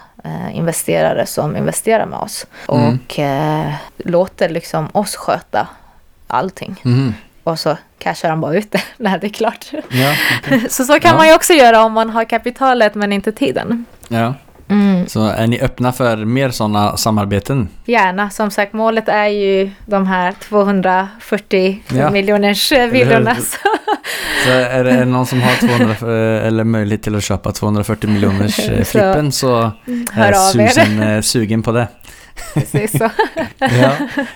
[0.53, 2.99] investerare som investerar med oss Mm.
[3.07, 5.67] och eh, låter liksom oss sköta
[6.27, 6.75] allting.
[6.83, 7.13] Mhm.
[7.43, 9.65] Och så cashar de bara ut det när det är klart.
[9.89, 10.15] Ja,
[10.69, 11.17] Så så kan Ja.
[11.17, 13.86] man ju också göra om man har kapitalet men inte tiden.
[14.07, 14.33] ja.
[14.69, 17.69] Mm, Så är ni öppna för mer sådana samarbeten?
[17.86, 18.30] gärna.
[18.30, 22.10] Som sagt, målet är ju de här 240 Ja.
[22.12, 23.36] miljoners eh, villorna.
[23.36, 23.58] Så
[24.45, 28.60] Så är det någon som har 200, för- eller möjlighet till att köpa 240 miljoners
[28.69, 29.71] eh, Så- flippen så
[30.12, 30.67] hör är.
[30.67, 31.88] Susan eh, sugen på det.
[32.54, 33.10] Precis så.
[33.60, 33.91] Ja.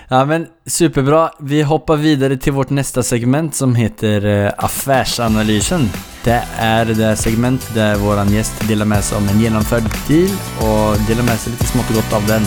[0.08, 1.30] ja, men superbra.
[1.40, 5.90] Vi hoppar vidare till vårt nästa segment som heter eh, Affärsanalysen.
[6.24, 11.00] Det är det segment där våran gäst delar med sig om en genomförd deal och
[11.08, 12.42] delar med sig lite smått och gott av den.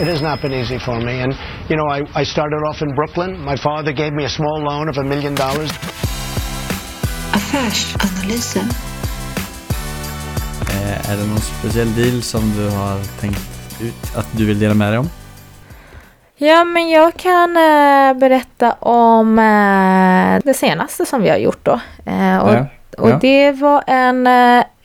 [0.00, 1.22] It has not been easy for me.
[1.22, 1.34] And,
[1.68, 3.44] you know, I, I started off in Brooklyn.
[3.44, 5.70] My father gave me a small loan of a million dollars.
[7.32, 8.93] Affärsanalysen.
[10.70, 13.40] Eh, är det någon speciell deal som du har tänkt
[13.80, 15.08] ut att du vill dela med dig om?
[16.36, 21.80] Ja, men jag kan eh, berätta om eh, det senaste som vi har gjort då.
[22.04, 22.66] Eh, och Ja,
[22.98, 23.18] och ja.
[23.20, 24.26] det var en,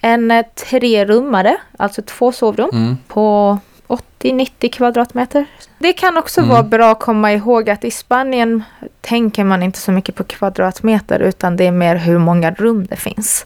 [0.02, 2.98] en trerummare, alltså två sovrum, Mm.
[3.08, 5.46] på 80-90 kvadratmeter.
[5.80, 6.50] Det kan också Mm.
[6.50, 8.64] vara bra att komma ihåg att i Spanien
[9.02, 12.96] tänker man inte så mycket på kvadratmeter utan det är mer hur många rum det
[12.96, 13.46] finns.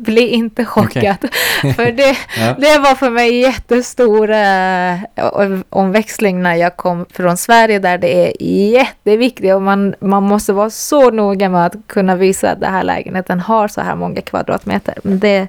[0.00, 1.16] Bli inte chockad.
[1.76, 2.54] För det, Ja.
[2.58, 8.42] det var för mig jättestor eh, omväxling när jag kom från Sverige där det är
[8.72, 12.82] jätteviktigt och man, man måste vara så noga med att kunna visa att den här
[12.82, 14.94] lägenheten har så här många kvadratmeter.
[15.02, 15.48] Men det,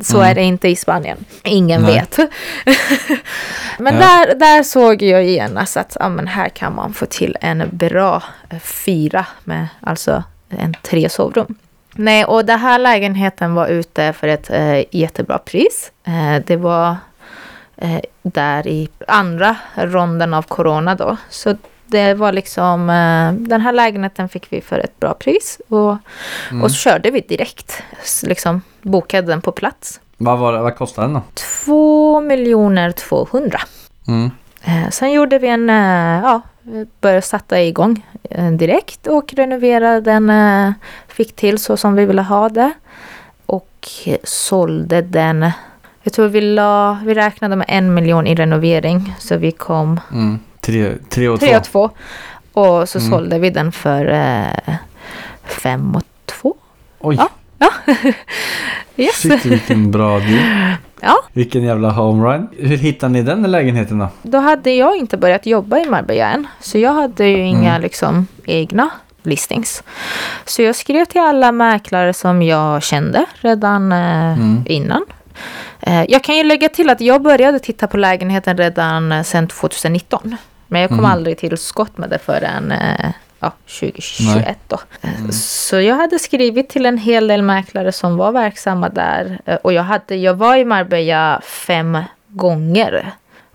[0.00, 0.30] så Mm.
[0.30, 1.24] är det inte i Spanien.
[1.44, 1.94] Ingen Nej.
[1.94, 2.18] vet.
[3.78, 4.00] men Ja.
[4.00, 8.22] där, där såg jag genast att ja, men här kan man få till en bra
[8.50, 11.54] eh, fyra med alltså en tre sovrum.
[11.94, 15.92] Nej, och den här lägenheten var ute för ett eh, jättebra pris.
[16.04, 16.96] Eh, det var
[17.76, 21.16] eh, där i andra ronden av corona då.
[21.30, 21.54] Så
[21.86, 25.60] det var liksom, eh, den här lägenheten fick vi för ett bra pris.
[25.68, 25.96] Och,
[26.62, 27.82] och så körde vi direkt,
[28.22, 30.00] liksom bokade den på plats.
[30.16, 31.22] Vad, var, vad kostade den då?
[31.64, 33.60] 2 miljoner 200.
[34.08, 34.30] Mm.
[34.64, 36.40] Eh, sen gjorde vi en, eh, ja,
[37.00, 38.06] började sätta igång
[38.58, 40.30] direkt och renoverade den,
[41.20, 42.72] fick till så som vi ville ha det.
[43.46, 43.88] Och
[44.24, 45.50] sålde den,
[46.02, 50.38] jag tror vi, la, vi räknade med en miljon i renovering så vi kom Mm.
[50.60, 51.88] Tre, tre och tre och två.
[52.52, 52.60] två.
[52.60, 53.10] Och så Mm.
[53.10, 54.74] sålde vi den för eh,
[55.44, 56.54] fem och två.
[57.00, 57.18] Oj,
[57.58, 57.70] Ja.
[58.96, 59.14] Yes.
[59.16, 60.74] shit vilken bra deal.
[61.02, 61.16] Ja.
[61.32, 62.48] Vilken jävla homerun.
[62.58, 64.08] Hur hittade ni den lägenheten då?
[64.22, 66.46] Då hade jag inte börjat jobba i Marbella än.
[66.60, 67.82] Så jag hade ju inga Mm.
[67.82, 68.90] liksom, egna
[69.22, 69.82] listings.
[70.44, 74.62] Så jag skrev till alla mäklare som jag kände redan eh, Mm.
[74.66, 75.04] innan.
[75.80, 79.48] Eh, jag kan ju lägga till att jag började titta på lägenheten redan eh, sedan
[79.48, 80.36] 2019.
[80.66, 81.10] Men jag kom Mm.
[81.10, 82.72] aldrig till skott med det förrän
[83.40, 84.78] ja, 2021 då.
[85.02, 85.32] Mm.
[85.32, 89.40] Så jag hade skrivit till en hel del mäklare som var verksamma där.
[89.62, 93.10] Och jag, hade, jag var i Marbella fem gånger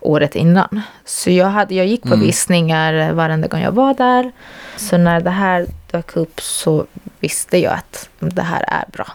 [0.06, 0.80] året innan.
[1.04, 2.20] Så jag, hade, jag gick på Mm.
[2.20, 4.32] visningar varenda gång jag var där.
[4.76, 6.86] Så när det här dök upp så
[7.20, 9.06] visste jag att det här är bra.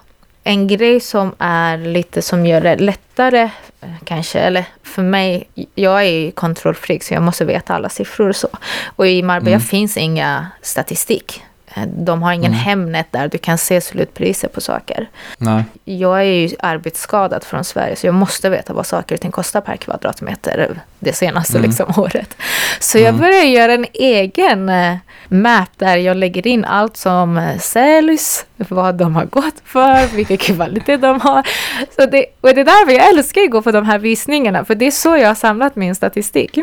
[0.44, 3.42] En grej som är lite som gör det lättare
[3.82, 8.30] eh, kanske, eller för mig, jag är ju kontrollfreak så jag måste veta alla siffror
[8.30, 8.48] och så.
[8.96, 9.62] Och i Marbella Mm.
[9.62, 11.44] finns inga statistik.
[11.76, 12.60] Eh, De har ingen Mm.
[12.60, 15.10] Hemnet där du kan se slutpriser på saker.
[15.38, 15.64] Nej.
[15.86, 19.62] Jag är ju arbetsskadad från Sverige så jag måste veta vad saker och ting kostar
[19.62, 21.70] per kvadratmeter det senaste Mm.
[21.70, 22.36] liksom, året.
[22.80, 24.96] Så jag började göra en egen eh,
[25.28, 30.38] map där jag lägger in allt som eh, säljs, vad de har gått för, vilken
[30.38, 31.48] kvalitet de har.
[31.96, 34.76] Så det, och det är därför jag älskar att gå på de här visningarna för
[34.76, 36.58] det är så jag har samlat min statistik.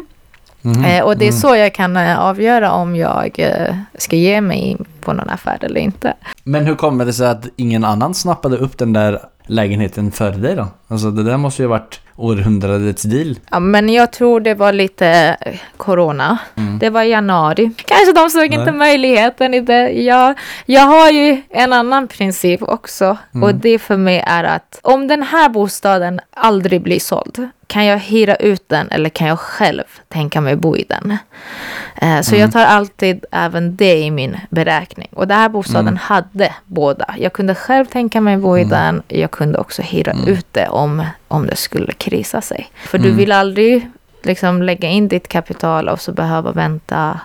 [0.64, 1.40] Eh, och det är Mm.
[1.40, 5.80] så jag kan eh, avgöra om jag eh, ska ge mig på någon affär eller
[5.80, 6.14] inte.
[6.44, 10.54] Men hur kommer det sig att ingen annan snappade upp den där lägenheten före dig
[10.54, 10.66] då?
[10.88, 13.38] Alltså det där måste ju ha varit århundradets deal.
[13.50, 15.36] Ja, men jag tror det var lite
[15.76, 16.38] corona.
[16.56, 16.78] Mm.
[16.78, 17.70] Det var januari.
[17.76, 18.72] Kanske de såg inte Nej.
[18.74, 19.90] möjligheten i det.
[19.90, 20.34] Jag,
[20.66, 23.16] jag har ju en annan princip också.
[23.34, 23.42] Mm.
[23.42, 27.98] Och det för mig är att om den här bostaden aldrig blir såld, kan jag
[27.98, 31.16] hyra ut den eller kan jag själv tänka mig bo i den?
[31.96, 32.40] Eh, så Mm.
[32.40, 35.08] jag tar alltid även det i min beräkning.
[35.12, 35.96] Och den här bostaden Mm.
[36.02, 37.14] hade båda.
[37.18, 38.70] Jag kunde själv tänka mig bo i Mm.
[38.70, 39.02] den.
[39.08, 40.28] Jag kunde också hyra Mm.
[40.28, 42.70] ut det om, om det skulle krisa sig.
[42.86, 43.16] För du Mm.
[43.16, 43.90] vill aldrig
[44.22, 47.20] liksom lägga in ditt kapital och så behöva vänta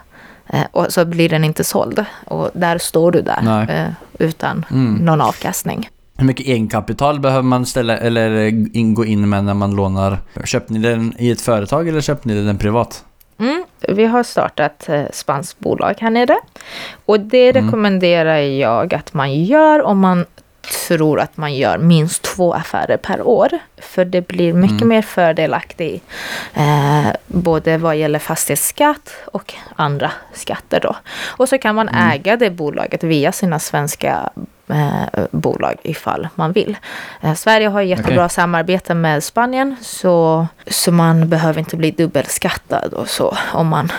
[0.49, 2.05] eh, och så blir den inte såld.
[2.25, 4.93] Och där står du där eh, utan Mm.
[5.05, 5.89] någon avkastning.
[6.17, 8.29] Hur mycket egenkapital behöver man ställa eller
[8.77, 10.17] in, gå in med när man lånar?
[10.45, 13.03] Köpte ni den i ett företag eller köpte ni den privat?
[13.39, 16.37] Mm, vi har startat eh, spanskt bolag här nere.
[17.05, 17.65] Och det Mm.
[17.65, 20.25] rekommenderar jag att man gör om man
[20.87, 23.49] tror att man gör minst två affärer per år.
[23.81, 24.87] För det blir mycket Mm.
[24.87, 26.05] mer fördelaktigt
[26.53, 30.95] eh, både vad gäller fastighetsskatt och andra skatter då.
[31.37, 32.09] Och så kan man Mm.
[32.11, 34.29] äga det bolaget via sina svenska
[34.73, 36.77] eh, bolag ifall man vill.
[37.21, 38.29] Eh, Sverige har jättebra Okej.
[38.29, 43.91] samarbete med Spanien så, så man behöver inte bli dubbelskattad och så om man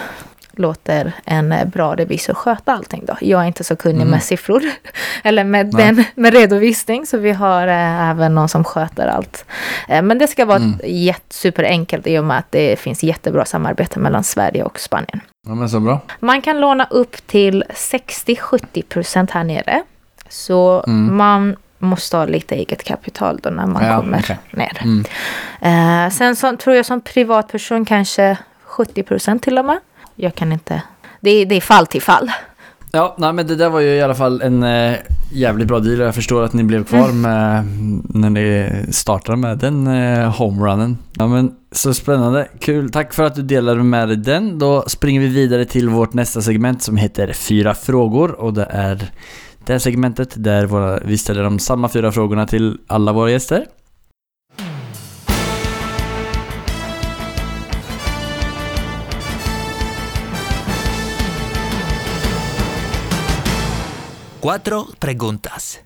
[0.57, 3.17] låter en bra revisor sköta allting då.
[3.21, 4.09] Jag är inte så kunnig Mm.
[4.11, 4.63] med siffror
[5.25, 5.85] eller med, Nej.
[5.87, 9.45] den, med redovisning så vi har eh, även någon som sköter allt.
[9.89, 10.81] Eh, men det ska vara Mm.
[10.85, 15.21] jätte, superenkelt i och med att det finns jättebra samarbete mellan Sverige och Spanien.
[15.47, 16.01] Ja men så bra.
[16.21, 19.83] Man kan låna upp till 60-70% här nere.
[20.35, 21.16] Så Mm.
[21.16, 24.38] man måste ha lite eget kapital då när man Ja, kommer okej.
[24.53, 24.83] ner.
[24.83, 25.05] Mm.
[26.07, 29.79] Eh, sen så, tror jag som privatperson kanske 70% till och med.
[30.14, 30.83] Jag kan inte.
[31.20, 32.31] Det är, det är fall till fall.
[32.92, 34.94] Ja, nej, men det där var ju i alla fall en eh,
[35.33, 37.64] jävligt bra deal jag förstår att ni blev kvar med
[38.14, 40.99] när ni startade med den eh, homerunnen.
[41.12, 42.90] Ja men så spännande, kul.
[42.90, 44.59] Tack för att du delade med dig den.
[44.59, 49.11] Då springer vi vidare till vårt nästa segment som heter Fyra frågor och det är
[49.66, 53.66] det här segmentet där våra, vi ställer de samma fyra frågorna till alla våra gäster.
[64.42, 65.79] Cuatro preguntas.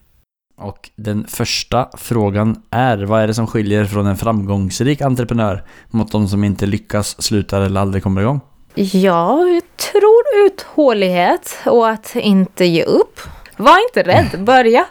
[0.57, 6.13] Och den första frågan är, vad är det som skiljer från en framgångsrik entreprenör mot
[6.13, 8.41] de som inte lyckas, slutar eller aldrig kommer igång?
[8.75, 13.21] Ja, jag tror uthållighet och att inte ge upp.
[13.59, 14.85] Var inte rädd, börja.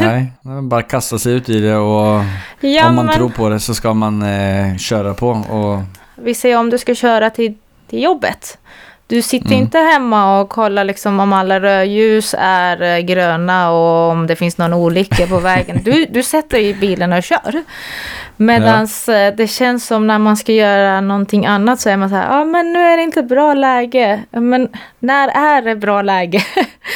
[0.00, 2.24] Nej, bara kasta sig ut i det och
[2.60, 5.82] Ja, om man men tror på det så ska man eh, köra på och
[6.16, 7.54] vi säger om du ska köra till,
[7.90, 8.58] till jobbet.
[9.06, 9.58] Du sitter Mm.
[9.62, 14.58] inte hemma och kollar liksom om alla rödljus är eh, gröna och om det finns
[14.58, 15.80] någon olycka på vägen.
[15.84, 17.62] Du, du sätter i bilen och kör.
[18.36, 18.88] Medan
[19.36, 22.40] det känns som när man ska göra någonting annat så är man så här, ja
[22.40, 24.22] ah, men nu är det inte bra läge.
[24.30, 26.42] Ja, Men när är det bra läge?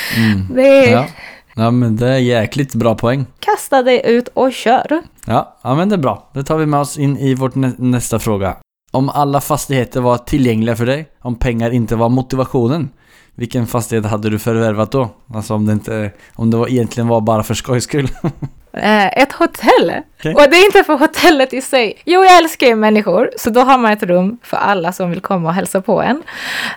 [0.54, 1.06] det är, ja.
[1.54, 3.26] ja men det är jäkligt bra poäng.
[3.40, 5.02] kasta dig ut och kör.
[5.26, 6.30] Ja, ja men det är bra.
[6.34, 8.56] Det tar vi med oss in i vårt nä nästa fråga.
[8.90, 12.90] Om alla fastigheter var tillgängliga för dig, om pengar inte var motivationen,
[13.34, 15.08] vilken fastighet hade du förvärvat då?
[15.34, 18.08] Alltså om det inte, om det var, egentligen var bara för skojs skull.
[18.72, 19.92] Eh, ett hotell.
[20.18, 20.34] Okej.
[20.34, 22.02] Och det är inte för hotellet i sig.
[22.04, 25.20] Jo, jag älskar ju människor, så då har man ett rum för alla som vill
[25.20, 26.22] komma och hälsa på en.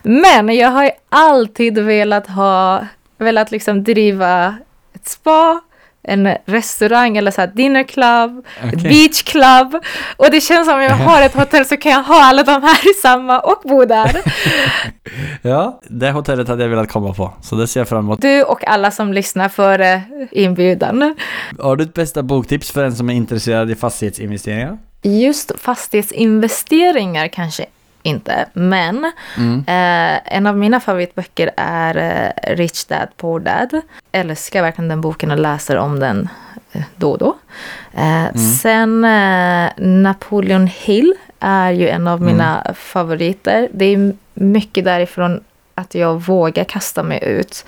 [0.03, 2.85] Men jag har ju alltid velat ha,
[3.17, 4.55] velat liksom driva
[4.95, 5.61] ett spa,
[6.03, 8.77] en restaurang eller så här dinner club, Okej.
[8.77, 9.83] beach club.
[10.17, 12.63] Och det känns som om jag har ett hotell så kan jag ha alla de
[12.63, 14.21] här i samma och bo där.
[15.41, 17.33] ja, det hotellet hade jag velat komma på.
[17.41, 18.21] Så det ser jag fram emot.
[18.21, 19.99] Du och alla som lyssnar för eh,
[20.31, 21.15] inbjudan.
[21.59, 24.77] Har du ett bästa boktips för en som är intresserad i fastighetsinvesteringar?
[25.01, 27.65] Just fastighetsinvesteringar kanske
[28.03, 29.05] inte, men
[29.67, 33.81] eh, en av mina favoritböcker är eh, Rich Dad Poor Dad.
[34.11, 36.29] Älskar verkligen den boken och läser om den
[36.71, 37.35] eh, då och då.
[37.93, 43.67] Eh, Sen eh, Napoleon Hill är ju en av mina favoriter.
[43.73, 45.43] Det är mycket därifrån
[45.75, 47.65] att jag vågar kasta mig ut.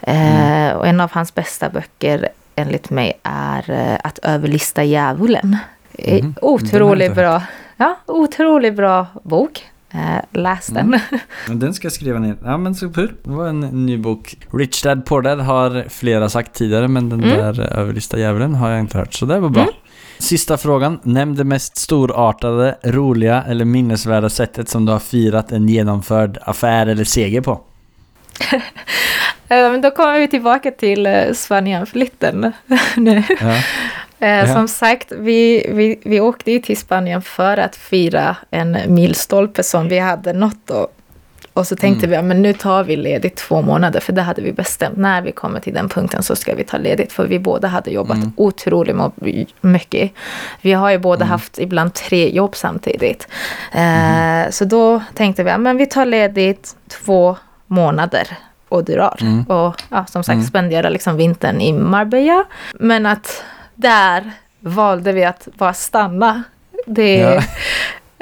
[0.00, 5.56] Eh, Och en av hans bästa böcker enligt mig är Att överlista djävulen.
[5.98, 7.42] Har jag Otroligt bra.
[7.76, 9.69] Ja, otroligt bra bok.
[9.94, 11.00] Eh, läs den.
[11.48, 12.36] Men Den ska jag skriva ner.
[12.44, 13.12] Ja men kul.
[13.24, 14.36] Det var en ny bok.
[14.52, 17.38] Rich Dad Poor Dad har flera sagt tidigare men den Mm.
[17.38, 19.14] där överlista djävulen har jag inte hört.
[19.14, 19.62] Så det var bra.
[19.62, 19.74] Mm.
[20.18, 20.98] Sista frågan.
[21.02, 26.86] Nämn det mest storartade, roliga eller minnesvärda sättet som du har firat en genomförd affär
[26.86, 27.60] eller seger på.
[29.48, 32.52] Eh, men då kommer vi tillbaka till eh, Spanienflytten
[32.96, 33.22] nu.
[33.40, 33.56] Ja.
[34.20, 34.52] Eh.
[34.54, 39.88] Som sagt, vi, vi, vi åkte ju till Spanien för att fira en milstolpe som
[39.88, 40.70] vi hade nått.
[40.70, 40.86] Och,
[41.52, 44.42] och så tänkte vi, ja, men nu tar vi ledigt två månader, för det hade
[44.42, 44.96] vi bestämt.
[44.96, 47.90] När vi kommer till den punkten så ska vi ta ledigt, för vi båda hade
[47.90, 50.10] jobbat otroligt mo- mycket.
[50.60, 53.28] Vi har ju båda haft ibland tre jobb samtidigt.
[53.72, 58.28] Eh, Så då tänkte vi, ja, men vi tar ledigt två månader
[58.68, 59.18] och drar.
[59.48, 62.44] Och ja, som sagt spendera liksom vintern i Marbella.
[62.74, 63.44] Men att
[63.80, 66.42] där valde vi att bara stanna.
[66.86, 67.42] Det, Ja.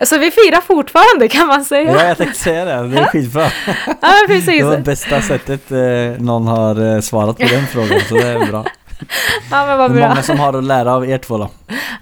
[0.01, 1.93] Alltså vi firar fortfarande kan man säga.
[1.93, 2.89] ja, jag tänkte säga det.
[2.89, 3.47] Det är skitbra.
[4.01, 4.47] Ja, precis.
[4.47, 8.01] Det var bästa sättet eh, någon har eh, svarat på den frågan.
[8.09, 8.65] Så det är bra.
[9.51, 10.09] Ja, men vad Det är bra.
[10.09, 11.51] många som har att lära av er två då.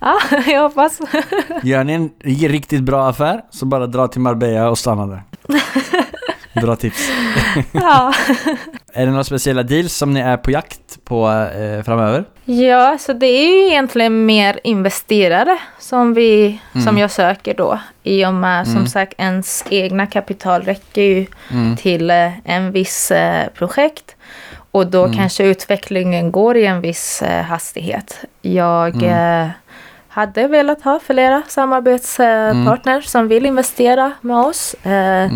[0.00, 0.98] Ja, jag hoppas.
[1.62, 2.10] Gör ni en
[2.48, 5.22] riktigt bra affär så bara dra till Marbella och stanna där.
[6.62, 7.10] Bra tips.
[7.72, 8.12] Ja.
[8.92, 12.24] Är det några speciella deals som ni är på jakt på eh, framöver?
[12.44, 17.78] Ja, så det är ju egentligen mer investerare som, vi, som jag söker då.
[18.02, 21.26] I och med som sagt ens egna kapital räcker ju
[21.76, 24.16] till eh, en viss eh, projekt.
[24.70, 28.24] Och då kanske utvecklingen går i en viss eh, hastighet.
[28.42, 29.48] Jag eh,
[30.08, 34.74] hade velat ha flera samarbetspartners som vill investera med oss.
[34.74, 35.30] Eh,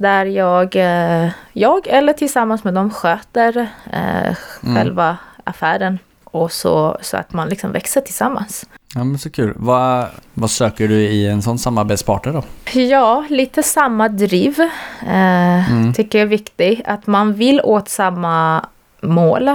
[0.00, 4.34] Där jag, eh, jag eller tillsammans med dem sköter eh,
[4.74, 5.98] själva affären.
[6.24, 8.66] Och så, så att man liksom växer tillsammans.
[8.94, 9.52] Ja men så kul.
[9.56, 12.42] Vad, vad söker du i en sån samarbetspartner då?
[12.80, 14.60] Ja, lite samma driv.
[15.08, 16.80] Eh, Tycker jag är viktigt.
[16.84, 18.66] Att man vill åt samma
[19.00, 19.48] mål.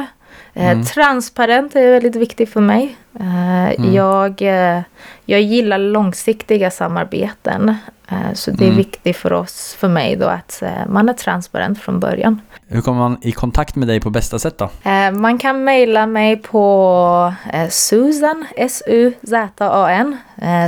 [0.54, 2.98] Eh, Transparent är väldigt viktigt för mig.
[3.20, 4.82] Eh, jag, eh,
[5.26, 7.76] jag gillar långsiktiga samarbeten.
[8.12, 8.78] Eh, Så det är Mm.
[8.78, 12.42] viktigt för oss, för mig då, att eh, man är transparent från början.
[12.68, 14.70] Hur kommer man i kontakt med dig på bästa sätt då?
[14.90, 17.34] Eh, Man kan mejla mig på
[17.70, 20.18] Susan, S-U-Z-A-N,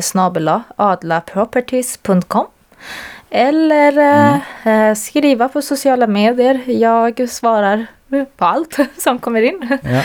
[0.02, 2.46] snabel-a, adlaproperties.com.
[3.30, 3.98] Eller
[4.64, 6.62] eh, skriva på sociala medier.
[6.66, 7.86] Jag svarar
[8.38, 9.78] på allt som kommer in.
[9.84, 10.02] Ja.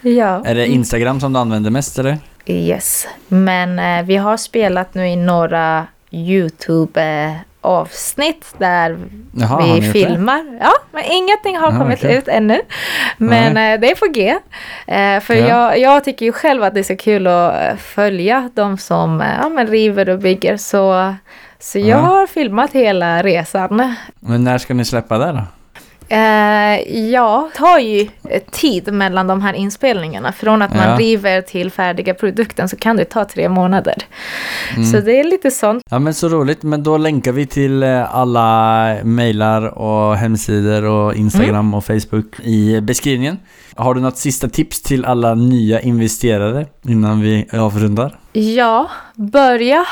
[0.10, 0.42] ja.
[0.44, 2.18] Är det Instagram som du använder mest eller?
[2.46, 3.06] Yes.
[3.28, 8.98] Men vi har spelat nu i några YouTube-avsnitt där
[9.32, 10.58] Jaha, vi filmar.
[10.60, 12.16] Ja, men ingenting har Ja, kommit okej.
[12.16, 12.60] ut ännu.
[13.16, 14.28] Men eh, det är på G.
[14.86, 15.48] Eh, för Ja.
[15.48, 19.24] jag, jag tycker ju själv att det är så kul att eh, följa de som
[19.42, 20.56] ja, men river och bygger.
[20.56, 21.14] Så,
[21.58, 21.96] så jag Ja.
[21.96, 23.94] har filmat hela resan.
[24.20, 25.42] Men när ska ni släppa det då?
[26.12, 28.00] Eh, ja, det tar ju
[28.30, 30.32] eh, tid mellan de här inspelningarna.
[30.32, 30.96] Från att man Ja.
[30.98, 33.94] river till färdiga produkten så kan det ta tre månader.
[34.76, 34.84] Mm.
[34.84, 35.82] Så det är lite sånt.
[35.90, 41.14] Ja men så roligt, men då länkar vi till eh, alla mejlar och hemsidor och
[41.14, 41.74] Instagram Mm.
[41.74, 43.38] och Facebook i beskrivningen.
[43.76, 48.18] Har du något sista tips till alla nya investerare innan vi avrundar?
[48.32, 49.84] Ja, börja,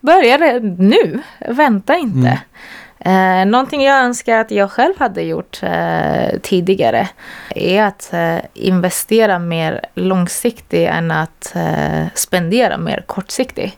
[0.00, 1.22] börja det nu.
[1.48, 2.40] Vänta inte.
[2.98, 7.08] Eh, någonting jag önskar att jag själv hade gjort eh, tidigare
[7.50, 13.76] är att eh, investera mer långsiktigt än att eh, spendera mer kortsiktigt.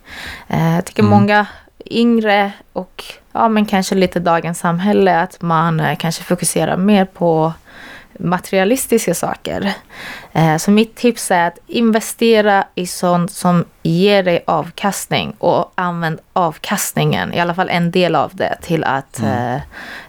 [0.48, 1.10] Eh, jag tycker Mm.
[1.10, 1.46] många
[1.90, 7.52] yngre och ja, men kanske lite dagens samhälle att man eh, kanske fokuserar mer på
[8.18, 9.72] materialistiska saker.
[10.32, 16.18] Eh, Så mitt tips är att investera i sånt som ger dig avkastning och använd
[16.32, 19.56] avkastningen, i alla fall en del av det, till att eh,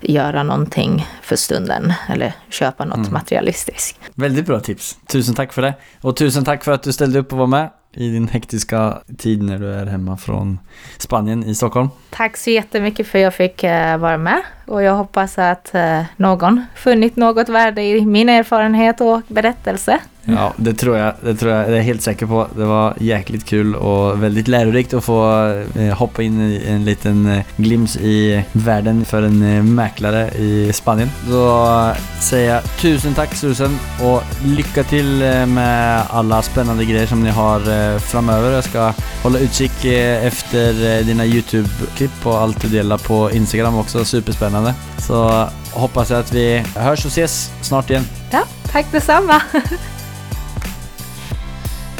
[0.02, 4.00] göra någonting för stunden eller köpa något materialistiskt.
[4.16, 4.98] Väldigt bra tips.
[5.08, 5.74] Tusen tack för det.
[6.02, 9.44] Och tusen tack för att du ställde upp och var med i din hektiska tid
[9.44, 10.60] när du är hemma från
[10.98, 11.90] Spanien i Stockholm.
[12.10, 16.02] Tack så jättemycket för att jag fick eh, vara med och jag hoppas att eh,
[16.18, 20.00] någon funnit något värde i min erfarenhet och berättelse.
[20.24, 21.14] Ja, det tror jag.
[21.22, 21.68] Det tror jag.
[21.68, 22.48] Det är jag helt säker på.
[22.56, 27.42] Det var jäkligt kul och väldigt lärorikt att få eh, hoppa in i en liten
[27.58, 31.10] glimt i världen för en mäklare i Spanien.
[31.30, 37.30] Då säger jag tusen tack Susan och lycka till med alla spännande grejer som ni
[37.30, 37.60] har
[38.00, 38.52] framöver.
[38.52, 43.78] Jag ska hålla utkik eh, efter eh, dina YouTube-klipp och allt du delar på Instagram
[43.78, 44.06] också.
[44.06, 44.74] Superspännande.
[45.08, 48.06] Så hoppas jag att vi hörs och ses snart igen.
[48.32, 49.42] Ja, tack detsamma!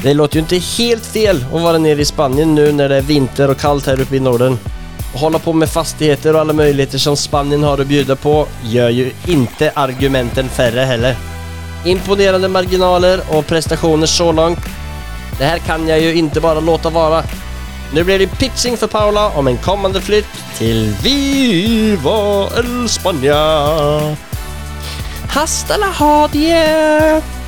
[0.02, 3.02] Det låter ju inte helt fel att vara nere i Spanien nu när det är
[3.02, 4.58] vinter och kallt här uppe i Norden.
[5.14, 8.88] Och hålla på med fastigheter och alla möjligheter som Spanien har att bjuda på gör
[8.88, 11.16] ju inte argumenten färre heller.
[11.84, 14.58] Imponerande marginaler och prestationer så långt.
[15.40, 17.24] Det här kan jag ju inte bara låta vara.
[17.94, 24.16] Nu blir det pitching för Paula om en kommande flytt till Viva el España.
[25.28, 27.39] Hasta la hodie!